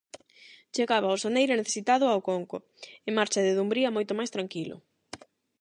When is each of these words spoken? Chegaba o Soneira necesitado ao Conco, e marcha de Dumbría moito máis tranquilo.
Chegaba 0.75 1.15
o 1.15 1.21
Soneira 1.23 1.59
necesitado 1.61 2.05
ao 2.07 2.23
Conco, 2.29 2.57
e 3.07 3.09
marcha 3.17 3.43
de 3.45 3.55
Dumbría 3.57 3.95
moito 3.97 4.13
máis 4.19 4.33
tranquilo. 4.35 4.75